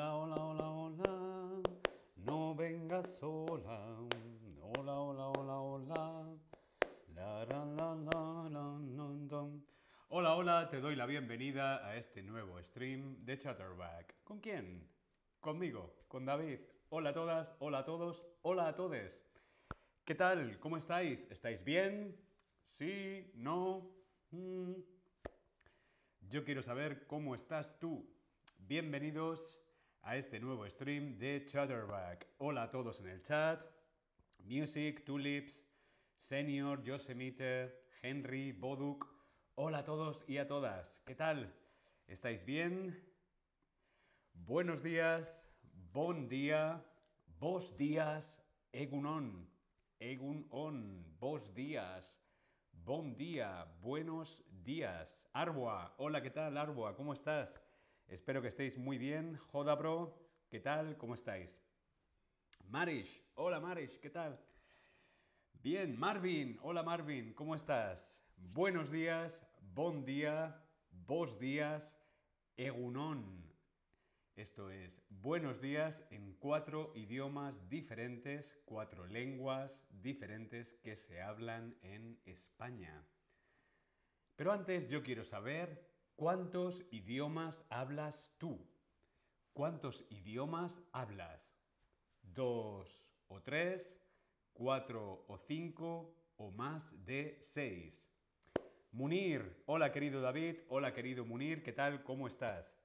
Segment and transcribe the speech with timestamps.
[0.00, 1.62] Hola, hola, hola, hola.
[2.14, 3.98] No vengas sola.
[4.60, 6.38] Hola, hola, hola, hola.
[7.16, 9.48] La, la, la, la, la, la, la.
[10.10, 14.22] Hola, hola, te doy la bienvenida a este nuevo stream de Chatterback.
[14.22, 14.88] ¿Con quién?
[15.40, 16.60] Conmigo, con David.
[16.90, 19.26] Hola a todas, hola a todos, hola a todes.
[20.04, 20.60] ¿Qué tal?
[20.60, 21.28] ¿Cómo estáis?
[21.28, 22.16] ¿Estáis bien?
[22.66, 23.32] ¿Sí?
[23.34, 23.90] ¿No?
[24.30, 24.74] Mm.
[26.20, 28.08] Yo quiero saber cómo estás tú.
[28.58, 29.60] Bienvenidos
[30.02, 32.26] a este nuevo stream de Chatterback.
[32.38, 33.64] Hola a todos en el chat.
[34.44, 35.66] Music, Tulips,
[36.18, 39.06] Senior, Yosemite, Henry, Boduk.
[39.54, 41.02] Hola a todos y a todas.
[41.06, 41.54] ¿Qué tal?
[42.06, 42.98] ¿Estáis bien?
[44.32, 45.44] Buenos días,
[45.92, 46.82] bon día,
[47.38, 49.48] vos días, egunon,
[49.98, 52.20] egun on, vos días,
[52.72, 55.20] bon día, buenos días.
[55.32, 56.94] Arbua, hola, ¿qué tal, Arbua?
[56.96, 57.60] ¿Cómo estás?
[58.08, 59.36] Espero que estéis muy bien.
[59.36, 60.96] Joda, bro, ¿qué tal?
[60.96, 61.60] ¿Cómo estáis?
[62.70, 64.40] Marish, hola, Marish, ¿qué tal?
[65.52, 68.24] Bien, Marvin, hola, Marvin, ¿cómo estás?
[68.38, 70.58] Buenos días, bon día,
[70.90, 71.98] vos días,
[72.56, 73.46] egunon.
[74.36, 82.18] Esto es buenos días en cuatro idiomas diferentes, cuatro lenguas diferentes que se hablan en
[82.24, 83.04] España.
[84.34, 85.87] Pero antes yo quiero saber
[86.18, 88.58] cuántos idiomas hablas tú.
[89.52, 91.54] ¿Cuántos idiomas hablas?
[92.22, 93.96] ¿Dos o tres?
[94.52, 96.12] ¿Cuatro o cinco?
[96.36, 98.12] ¿O más de seis?
[98.90, 102.02] Munir, hola querido David, hola querido Munir, ¿qué tal?
[102.02, 102.76] ¿Cómo estás?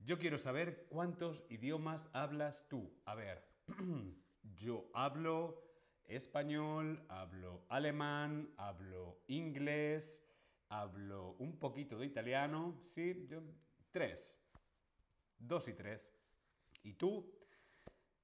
[0.00, 2.92] Yo quiero saber cuántos idiomas hablas tú.
[3.04, 3.44] A ver,
[4.56, 5.62] yo hablo
[6.06, 10.26] español, hablo alemán, hablo inglés,
[10.70, 13.42] hablo un poquito de italiano, sí, yo,
[13.90, 14.34] tres,
[15.38, 16.14] dos y tres.
[16.84, 17.28] ¿Y tú?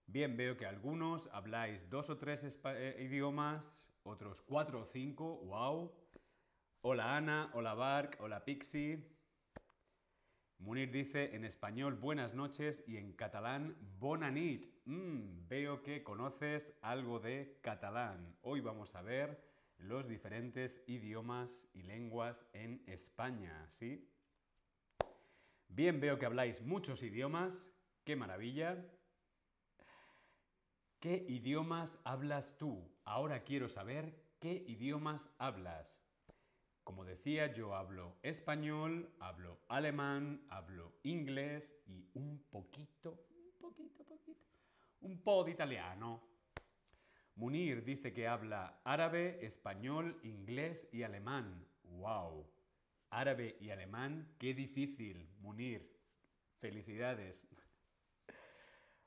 [0.07, 5.93] Bien, veo que algunos habláis dos o tres eh, idiomas, otros cuatro o cinco, wow.
[6.83, 9.05] Hola Ana, hola Bark, hola Pixie.
[10.59, 14.73] Munir dice en español buenas noches y en catalán bona nit.
[14.85, 18.39] Mm, veo que conoces algo de catalán.
[18.43, 24.09] Hoy vamos a ver los diferentes idiomas y lenguas en España, ¿sí?
[25.69, 27.71] Bien, veo que habláis muchos idiomas.
[28.05, 28.83] ¡Qué maravilla!
[31.01, 32.91] ¿Qué idiomas hablas tú?
[33.05, 36.03] Ahora quiero saber qué idiomas hablas.
[36.83, 44.41] Como decía, yo hablo español, hablo alemán, hablo inglés y un poquito, un poquito, poquito,
[45.01, 46.23] un po' de italiano.
[47.37, 51.67] Munir dice que habla árabe, español, inglés y alemán.
[51.83, 52.51] ¡Wow!
[53.11, 55.95] Árabe y alemán, qué difícil, Munir.
[56.61, 57.47] Felicidades.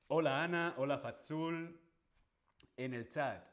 [0.09, 1.81] Hola Ana, hola Fatsul.
[2.77, 3.47] En el chat,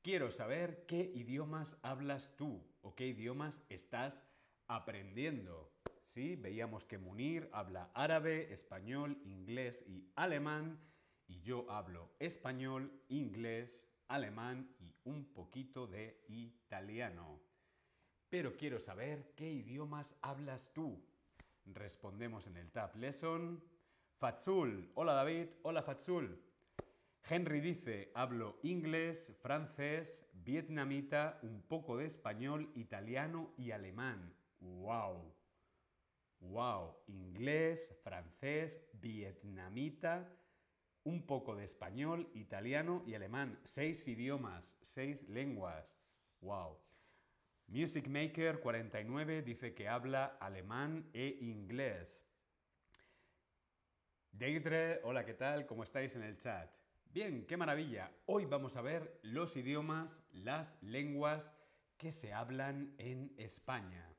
[0.00, 4.24] quiero saber qué idiomas hablas tú o qué idiomas estás
[4.66, 5.70] aprendiendo.
[6.06, 6.36] ¿Sí?
[6.36, 10.80] Veíamos que Munir habla árabe, español, inglés y alemán
[11.28, 17.40] y yo hablo español, inglés, alemán y un poquito de italiano.
[18.28, 21.02] Pero quiero saber qué idiomas hablas tú.
[21.66, 23.62] Respondemos en el Tab Lesson.
[24.18, 26.42] Fatsul, hola David, hola Fatsul.
[27.28, 34.32] Henry dice, hablo inglés, francés, vietnamita, un poco de español, italiano y alemán.
[34.60, 35.34] ¡Wow!
[36.40, 36.94] ¡Wow!
[37.08, 40.32] Inglés, francés, vietnamita,
[41.06, 43.60] un poco de español, italiano y alemán.
[43.62, 45.96] Seis idiomas, seis lenguas.
[46.40, 46.76] ¡Wow!
[47.68, 52.24] Music Maker 49 dice que habla alemán e inglés.
[54.32, 55.64] Deidre, hola, ¿qué tal?
[55.66, 56.68] ¿Cómo estáis en el chat?
[57.12, 58.10] Bien, qué maravilla.
[58.26, 61.54] Hoy vamos a ver los idiomas, las lenguas
[61.98, 64.12] que se hablan en España.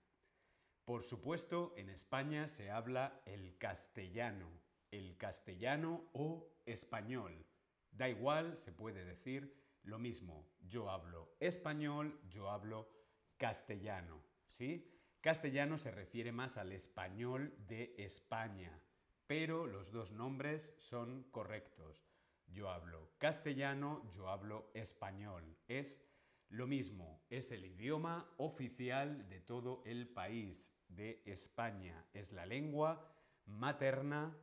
[0.85, 4.49] Por supuesto, en España se habla el castellano,
[4.91, 7.45] el castellano o español.
[7.91, 10.47] Da igual, se puede decir lo mismo.
[10.61, 12.89] Yo hablo español, yo hablo
[13.37, 14.93] castellano, ¿sí?
[15.21, 18.79] Castellano se refiere más al español de España,
[19.25, 22.07] pero los dos nombres son correctos.
[22.47, 25.57] Yo hablo castellano, yo hablo español.
[25.67, 26.01] Es
[26.49, 32.05] lo mismo, es el idioma oficial de todo el país, de España.
[32.13, 33.11] Es la lengua
[33.45, 34.33] materna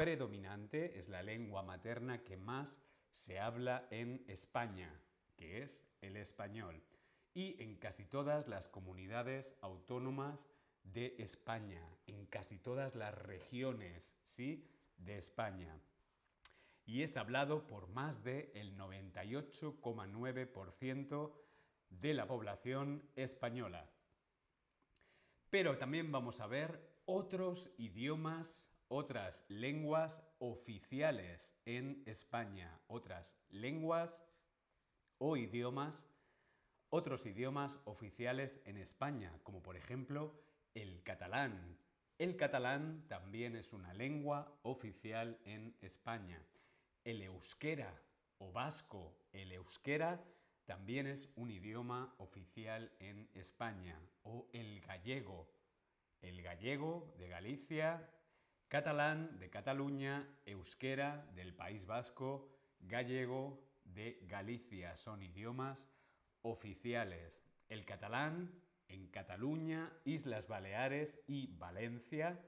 [0.00, 2.80] predominante, es la lengua materna que más
[3.12, 4.98] se habla en España,
[5.36, 6.82] que es el español.
[7.34, 10.46] Y en casi todas las comunidades autónomas
[10.84, 14.66] de España, en casi todas las regiones, ¿sí?
[14.96, 15.78] De España.
[16.86, 21.32] y es hablado por más del 98,9%
[21.90, 23.90] de la población española.
[25.50, 34.20] Pero también vamos a ver otros idiomas, otras lenguas oficiales en España, otras lenguas
[35.18, 36.04] o idiomas,
[36.88, 40.34] otros idiomas oficiales en España, como por ejemplo
[40.74, 41.78] el catalán.
[42.18, 46.42] El catalán también es una lengua oficial en España.
[47.04, 47.94] El euskera
[48.38, 50.20] o vasco, el euskera
[50.64, 54.00] también es un idioma oficial en España.
[54.24, 55.48] O el gallego,
[56.22, 58.08] el gallego de Galicia,
[58.70, 64.96] catalán de Cataluña, euskera del País Vasco, gallego de Galicia.
[64.96, 65.90] Son idiomas
[66.42, 67.42] oficiales.
[67.68, 72.40] El catalán en Cataluña, Islas Baleares y Valencia.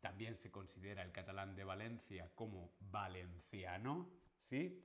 [0.00, 4.82] También se considera el catalán de Valencia como valenciano, ¿sí?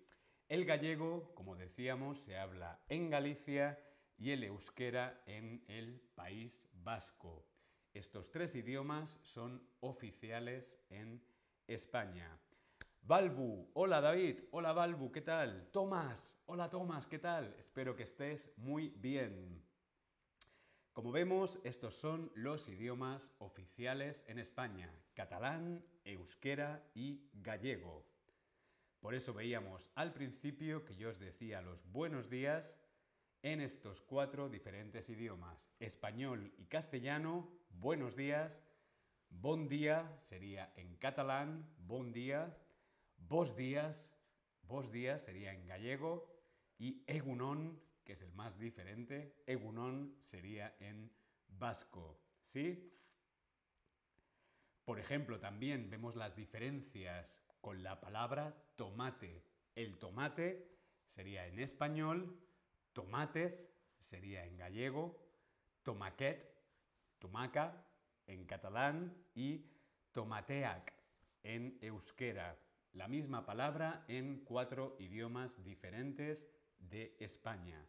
[0.49, 3.79] El gallego, como decíamos, se habla en Galicia
[4.17, 7.54] y el euskera en el País Vasco.
[7.95, 11.23] Estos tres idiomas son oficiales en
[11.65, 12.29] España.
[13.03, 15.69] Balbu, hola David, hola Balbu, ¿qué tal?
[15.71, 17.55] Tomás, hola Tomás, ¿qué tal?
[17.57, 19.63] Espero que estés muy bien.
[20.91, 28.05] Como vemos, estos son los idiomas oficiales en España, catalán, euskera y gallego.
[28.99, 32.75] Por eso veíamos al principio que yo os decía los buenos días
[33.45, 38.59] en estos cuatro diferentes idiomas, español y castellano, buenos días,
[39.29, 42.57] bon día sería en catalán, bon día,
[43.17, 44.17] vos días,
[44.63, 46.27] vos días sería en gallego
[46.79, 51.11] y egunon, que es el más diferente, egunon sería en
[51.47, 52.91] vasco, ¿sí?
[54.85, 59.43] Por ejemplo, también vemos las diferencias con la palabra tomate.
[59.75, 62.41] El tomate sería en español,
[62.95, 63.61] tomates
[63.99, 65.19] sería en gallego,
[65.83, 66.49] tomaquet,
[67.19, 67.85] tomaca
[68.25, 69.65] en catalán y
[70.13, 70.93] tomateac
[71.43, 72.57] en euskera.
[72.93, 76.47] La misma palabra en cuatro idiomas diferentes
[76.79, 77.85] de España.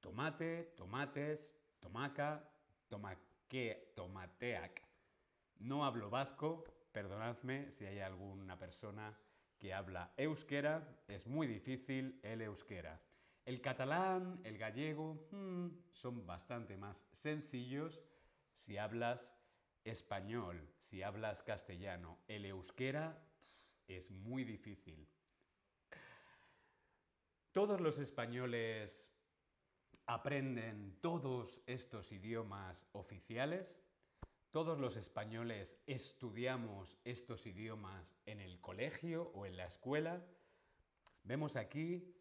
[0.00, 2.46] Tomate, tomates, tomaca,
[2.88, 4.82] tomaque, tomateac.
[5.60, 9.18] No hablo vasco, perdonadme si hay alguna persona
[9.58, 13.00] que habla euskera, es muy difícil el euskera.
[13.44, 18.04] El catalán, el gallego, hmm, son bastante más sencillos
[18.52, 19.34] si hablas
[19.84, 22.18] español, si hablas castellano.
[22.28, 23.20] El euskera
[23.88, 25.08] es muy difícil.
[27.50, 29.12] Todos los españoles
[30.06, 33.80] aprenden todos estos idiomas oficiales.
[34.52, 40.24] Todos los españoles estudiamos estos idiomas en el colegio o en la escuela.
[41.24, 42.14] Vemos aquí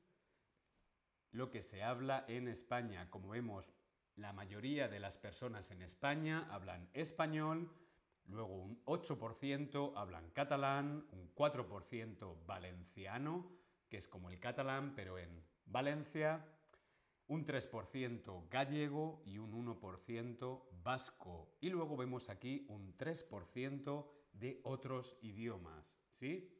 [1.32, 3.10] lo que se habla en España.
[3.10, 3.72] Como vemos,
[4.16, 7.72] la mayoría de las personas en España hablan español,
[8.26, 13.50] luego un 8% hablan catalán, un 4% valenciano,
[13.90, 16.46] que es como el catalán, pero en Valencia,
[17.28, 21.56] un 3% gallego y un 1% vasco.
[21.62, 26.58] Y luego vemos aquí un 3% de otros idiomas, ¿sí?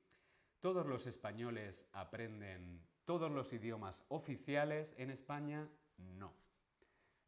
[0.62, 5.68] Todos los españoles aprenden todos los idiomas oficiales en España,
[5.98, 6.34] no.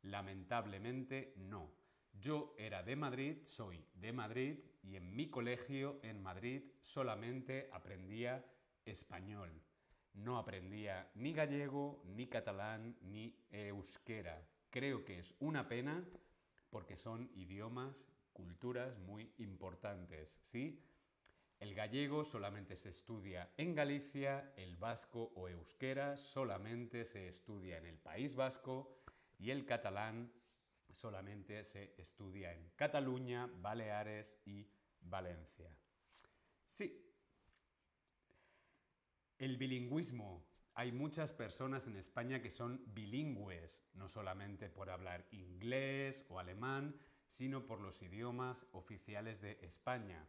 [0.01, 1.72] Lamentablemente no.
[2.13, 8.46] Yo era de Madrid, soy de Madrid y en mi colegio en Madrid solamente aprendía
[8.86, 9.50] español.
[10.13, 14.48] No aprendía ni gallego, ni catalán, ni euskera.
[14.70, 16.03] Creo que es una pena
[16.70, 20.80] porque son idiomas, culturas muy importantes, ¿sí?
[21.63, 27.86] El gallego solamente se estudia en Galicia, el vasco o euskera solamente se estudia en
[27.86, 29.00] el País Vasco
[29.39, 30.29] y el catalán
[30.91, 34.67] solamente se estudia en Cataluña, Baleares y
[35.00, 35.74] Valencia.
[36.67, 37.01] Sí,
[39.38, 40.46] el bilingüismo.
[40.74, 46.93] Hay muchas personas en España que son bilingües, no solamente por hablar inglés o alemán,
[47.29, 50.27] sino por los idiomas oficiales de España.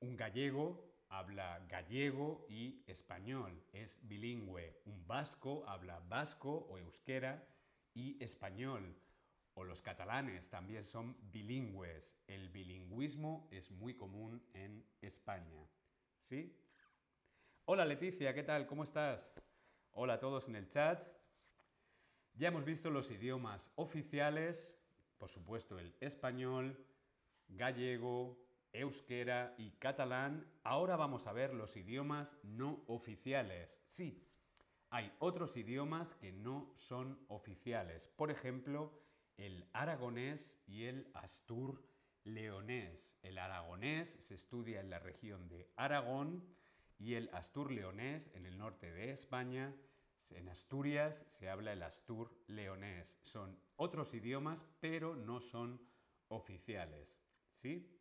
[0.00, 4.82] Un gallego habla gallego y español, es bilingüe.
[4.84, 7.46] Un vasco habla vasco o euskera
[7.94, 8.94] y español.
[9.54, 12.18] O los catalanes también son bilingües.
[12.26, 15.66] El bilingüismo es muy común en España.
[16.20, 16.54] ¿Sí?
[17.64, 18.66] Hola Leticia, ¿qué tal?
[18.66, 19.32] ¿Cómo estás?
[19.92, 21.08] Hola a todos en el chat.
[22.34, 24.78] Ya hemos visto los idiomas oficiales,
[25.16, 26.86] por supuesto el español,
[27.48, 28.45] gallego,
[28.80, 33.80] euskera y catalán, ahora vamos a ver los idiomas no oficiales.
[33.86, 34.26] Sí,
[34.90, 38.08] hay otros idiomas que no son oficiales.
[38.08, 38.92] Por ejemplo,
[39.36, 41.82] el aragonés y el astur
[42.24, 43.14] leonés.
[43.22, 46.44] El aragonés se estudia en la región de Aragón
[46.98, 49.74] y el astur leonés en el norte de España.
[50.30, 53.18] En Asturias se habla el astur leonés.
[53.22, 55.80] Son otros idiomas, pero no son
[56.28, 57.18] oficiales.
[57.54, 57.95] ¿Sí?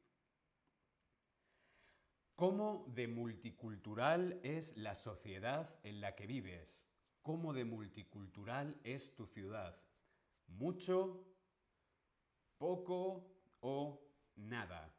[2.36, 6.86] ¿Cómo de multicultural es la sociedad en la que vives?
[7.22, 9.80] ¿Cómo de multicultural es tu ciudad?
[10.48, 11.25] ¿Mucho?
[12.58, 13.25] ¿Poco?
[13.62, 14.94] ¿O nada?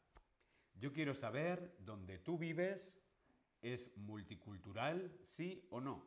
[0.76, 2.96] Yo quiero saber dónde tú vives
[3.60, 6.06] es multicultural, sí o no.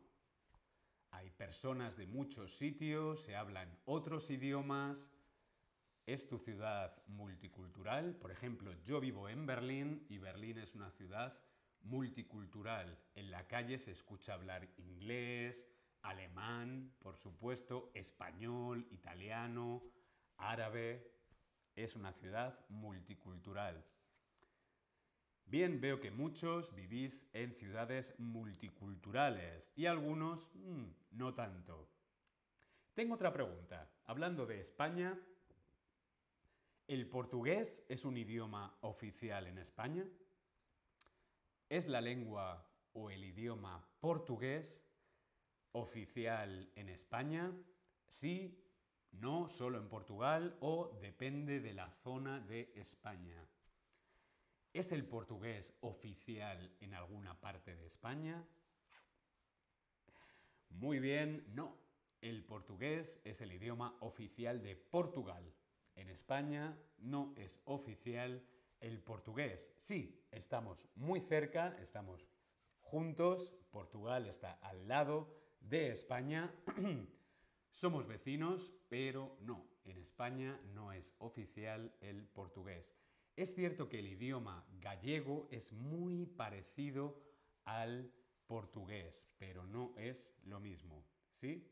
[1.12, 5.08] Hay personas de muchos sitios, se hablan otros idiomas,
[6.10, 8.16] ¿Es tu ciudad multicultural?
[8.16, 11.38] Por ejemplo, yo vivo en Berlín y Berlín es una ciudad
[11.84, 12.98] multicultural.
[13.14, 15.68] En la calle se escucha hablar inglés,
[16.02, 19.84] alemán, por supuesto, español, italiano,
[20.38, 21.14] árabe.
[21.76, 23.86] Es una ciudad multicultural.
[25.46, 31.88] Bien, veo que muchos vivís en ciudades multiculturales y algunos mm, no tanto.
[32.96, 33.92] Tengo otra pregunta.
[34.06, 35.16] Hablando de España,
[36.90, 40.04] ¿El portugués es un idioma oficial en España?
[41.70, 44.82] ¿Es la lengua o el idioma portugués
[45.74, 47.54] oficial en España?
[48.08, 48.60] Sí,
[49.12, 53.48] no, solo en Portugal o depende de la zona de España.
[54.74, 58.44] ¿Es el portugués oficial en alguna parte de España?
[60.70, 61.78] Muy bien, no.
[62.20, 65.54] El portugués es el idioma oficial de Portugal.
[66.00, 68.42] En España no es oficial
[68.80, 69.70] el portugués.
[69.80, 72.26] Sí, estamos muy cerca, estamos
[72.80, 76.56] juntos, Portugal está al lado de España.
[77.70, 82.96] Somos vecinos, pero no, en España no es oficial el portugués.
[83.36, 87.22] Es cierto que el idioma gallego es muy parecido
[87.66, 88.10] al
[88.48, 91.70] portugués, pero no es lo mismo, ¿sí?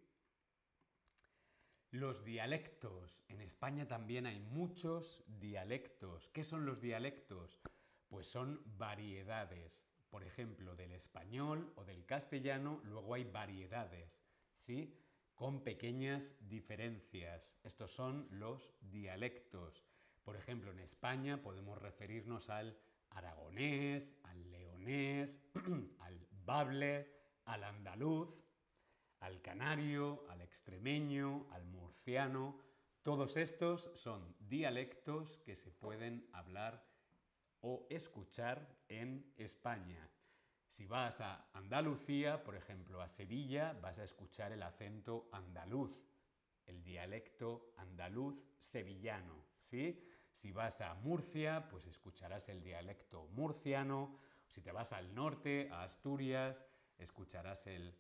[1.91, 3.22] Los dialectos.
[3.29, 6.29] En España también hay muchos dialectos.
[6.29, 7.62] ¿Qué son los dialectos?
[8.10, 9.86] Pues son variedades.
[10.10, 14.22] Por ejemplo, del español o del castellano, luego hay variedades,
[14.58, 15.00] ¿sí?
[15.34, 17.53] Con pequeñas diferencias.
[17.63, 19.86] Estos son los dialectos.
[20.25, 22.77] Por ejemplo, en España podemos referirnos al
[23.12, 25.41] aragonés, al leonés,
[26.00, 27.10] al bable,
[27.46, 28.36] al andaluz,
[29.20, 32.60] al canario, al extremeño, al murciano.
[33.02, 36.86] Todos estos son dialectos que se pueden hablar
[37.62, 40.10] o escuchar en España.
[40.68, 45.92] Si vas a Andalucía, por ejemplo a Sevilla, vas a escuchar el acento andaluz,
[46.66, 50.04] el dialecto andaluz sevillano, ¿sí?
[50.30, 54.20] Si vas a Murcia, pues escucharás el dialecto murciano.
[54.48, 56.64] Si te vas al norte, a Asturias,
[57.00, 57.96] escucharás el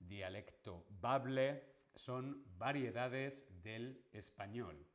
[0.00, 1.62] dialecto bable
[1.94, 4.86] son variedades del español.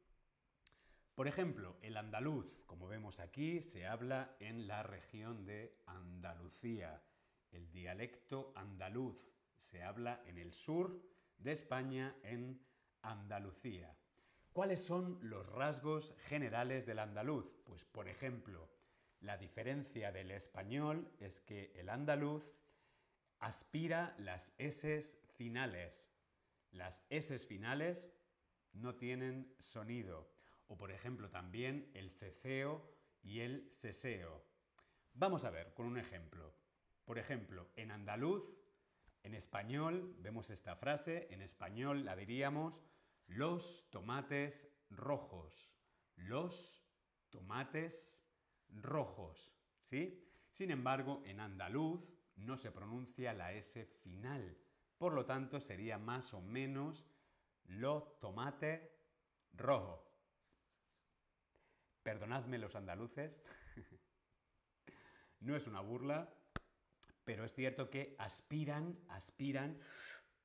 [1.16, 7.02] Por ejemplo, el andaluz, como vemos aquí, se habla en la región de Andalucía.
[7.52, 9.18] El dialecto andaluz
[9.58, 11.02] se habla en el sur
[11.38, 12.62] de España, en
[13.02, 13.96] Andalucía.
[14.52, 17.46] ¿Cuáles son los rasgos generales del andaluz?
[17.66, 18.70] Pues, por ejemplo,
[19.22, 22.44] la diferencia del español es que el andaluz
[23.46, 25.02] aspira las S
[25.36, 26.12] finales.
[26.72, 28.10] Las S finales
[28.74, 30.32] no tienen sonido.
[30.68, 34.44] O por ejemplo también el ceceo y el seseo.
[35.14, 36.56] Vamos a ver con un ejemplo.
[37.06, 38.44] Por ejemplo, en andaluz,
[39.22, 42.82] en español, vemos esta frase, en español la diríamos
[43.28, 45.72] los tomates rojos.
[46.16, 46.84] Los
[47.30, 48.20] tomates
[48.70, 49.56] rojos.
[49.82, 50.28] ¿Sí?
[50.50, 54.58] Sin embargo, en andaluz no se pronuncia la S final.
[54.98, 57.06] Por lo tanto, sería más o menos
[57.66, 58.82] los tomates
[59.54, 60.02] rojos.
[62.04, 63.42] Perdonadme los andaluces,
[65.40, 66.32] no es una burla,
[67.24, 69.80] pero es cierto que aspiran, aspiran,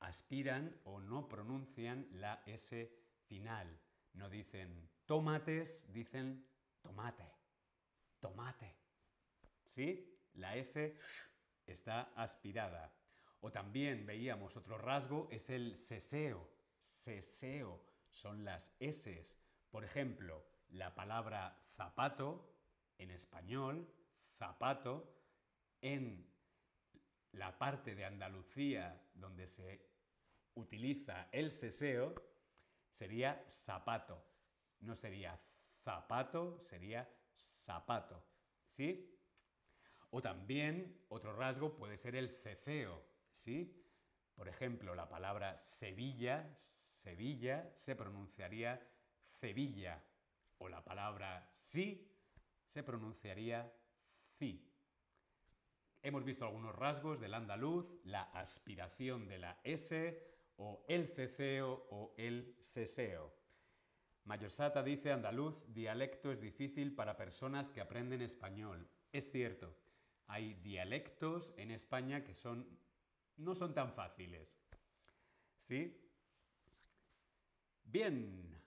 [0.00, 2.90] aspiran o no pronuncian la S
[3.26, 3.78] final.
[4.14, 6.46] No dicen tomates, dicen
[6.80, 7.30] tomate,
[8.20, 8.74] tomate.
[9.74, 10.18] ¿Sí?
[10.34, 10.96] La S
[11.72, 12.92] está aspirada.
[13.40, 16.48] O también veíamos otro rasgo, es el seseo.
[16.78, 19.24] Seseo son las S.
[19.70, 22.50] Por ejemplo, la palabra zapato
[22.98, 23.88] en español,
[24.38, 25.16] zapato,
[25.80, 26.28] en
[27.32, 29.88] la parte de Andalucía donde se
[30.54, 32.14] utiliza el seseo,
[32.90, 34.22] sería zapato.
[34.80, 35.40] No sería
[35.82, 38.22] zapato, sería zapato.
[38.68, 39.19] ¿Sí?
[40.10, 43.02] O también otro rasgo puede ser el ceceo.
[43.32, 43.76] ¿Sí?
[44.34, 48.80] Por ejemplo, la palabra Sevilla, Sevilla se pronunciaría
[49.28, 50.02] Sevilla.
[50.58, 52.10] O la palabra sí
[52.66, 53.72] se pronunciaría
[54.38, 54.66] ci.
[56.02, 62.14] Hemos visto algunos rasgos del andaluz, la aspiración de la S, o el ceceo o
[62.18, 63.32] el seseo.
[64.24, 68.86] Mayorsata dice andaluz, dialecto es difícil para personas que aprenden español.
[69.10, 69.74] Es cierto,
[70.30, 72.66] hay dialectos en España que son,
[73.36, 74.58] no son tan fáciles.
[75.58, 76.00] ¿Sí?
[77.84, 78.58] Bien,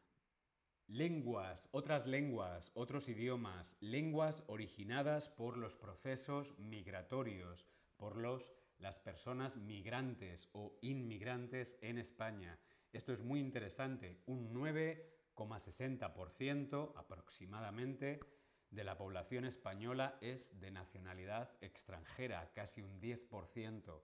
[0.88, 7.66] lenguas, otras lenguas, otros idiomas, lenguas originadas por los procesos migratorios,
[7.98, 8.52] por los
[8.84, 12.60] las personas migrantes o inmigrantes en España.
[12.92, 14.22] Esto es muy interesante.
[14.26, 18.20] Un 9,60% aproximadamente
[18.74, 24.02] de la población española es de nacionalidad extranjera, casi un 10%,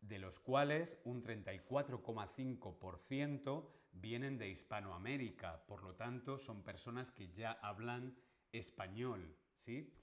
[0.00, 7.52] de los cuales un 34,5% vienen de Hispanoamérica, por lo tanto son personas que ya
[7.52, 8.16] hablan
[8.52, 9.94] español, ¿sí?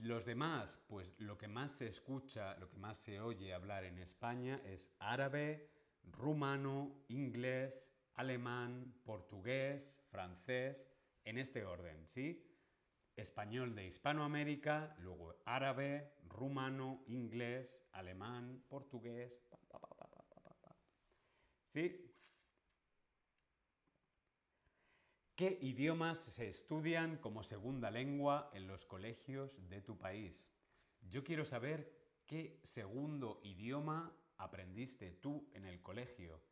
[0.00, 3.98] Los demás, pues lo que más se escucha, lo que más se oye hablar en
[3.98, 5.68] España es árabe,
[6.04, 10.88] rumano, inglés, alemán, portugués, francés,
[11.24, 12.45] en este orden, ¿sí?
[13.16, 19.42] Español de Hispanoamérica, luego árabe, rumano, inglés, alemán, portugués,
[21.72, 22.12] ¿sí?
[25.34, 30.50] ¿Qué idiomas se estudian como segunda lengua en los colegios de tu país?
[31.02, 31.92] Yo quiero saber
[32.26, 36.42] qué segundo idioma aprendiste tú en el colegio.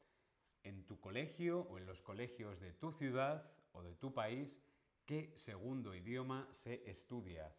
[0.62, 4.60] En tu colegio o en los colegios de tu ciudad o de tu país,
[5.06, 7.54] ¿qué segundo idioma se estudia?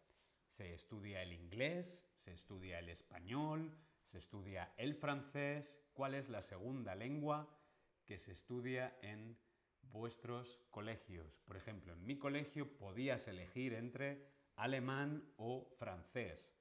[0.46, 2.04] ¿Se estudia el inglés?
[2.16, 3.76] ¿Se estudia el español?
[4.04, 5.78] ¿Se estudia el francés?
[5.92, 7.48] ¿Cuál es la segunda lengua
[8.04, 9.36] que se estudia en
[9.92, 11.38] vuestros colegios.
[11.44, 16.54] Por ejemplo, en mi colegio podías elegir entre alemán o francés.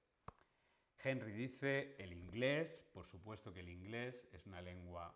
[1.03, 5.15] Henry dice el inglés, por supuesto que el inglés es una lengua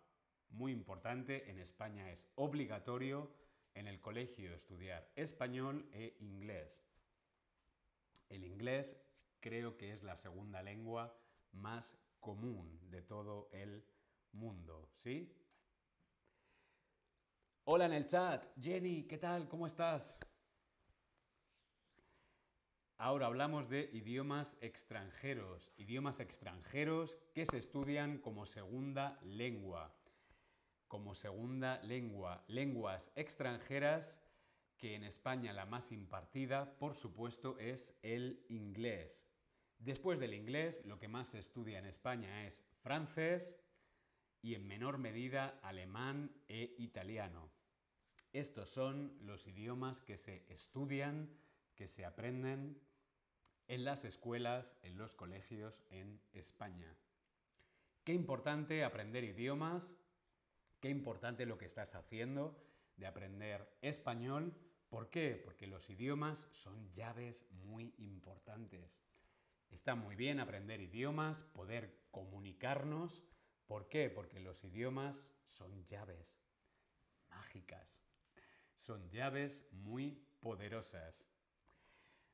[0.50, 3.32] muy importante, en España es obligatorio
[3.74, 6.84] en el colegio estudiar español e inglés.
[8.28, 8.96] El inglés
[9.40, 11.16] creo que es la segunda lengua
[11.52, 13.84] más común de todo el
[14.32, 15.36] mundo, ¿sí?
[17.64, 19.48] Hola en el chat, Jenny, ¿qué tal?
[19.48, 20.18] ¿Cómo estás?
[22.98, 29.94] Ahora hablamos de idiomas extranjeros, idiomas extranjeros que se estudian como segunda lengua.
[30.90, 34.20] Como segunda lengua, lenguas extranjeras
[34.76, 39.24] que en España la más impartida, por supuesto, es el inglés.
[39.78, 43.56] Después del inglés, lo que más se estudia en España es francés
[44.42, 47.52] y en menor medida alemán e italiano.
[48.32, 51.30] Estos son los idiomas que se estudian,
[51.76, 52.82] que se aprenden
[53.68, 56.92] en las escuelas, en los colegios en España.
[58.02, 59.99] Qué importante aprender idiomas,
[60.80, 62.56] qué importante lo que estás haciendo
[62.96, 64.54] de aprender español.
[64.88, 65.40] ¿Por qué?
[65.44, 69.02] Porque los idiomas son llaves muy importantes.
[69.70, 73.22] Está muy bien aprender idiomas, poder comunicarnos.
[73.66, 74.10] ¿Por qué?
[74.10, 76.40] Porque los idiomas son llaves
[77.28, 78.02] mágicas.
[78.74, 81.26] Son llaves muy poderosas.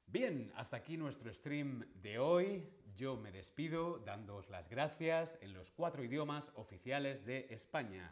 [0.06, 2.66] Bien, hasta aquí nuestro stream de hoy.
[2.94, 8.08] Yo me despido dándoos las gracias en los cuatro idiomas oficiales de España.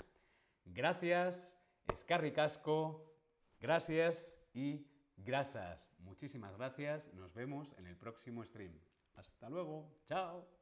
[0.65, 1.57] Gracias,
[1.93, 3.15] escarricasco,
[3.61, 5.95] gracias y grasas.
[5.99, 7.13] Muchísimas gracias.
[7.15, 8.79] Nos vemos en el próximo stream.
[9.15, 9.91] Hasta luego.
[10.05, 10.54] Chao.